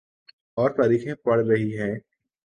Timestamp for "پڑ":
1.15-1.37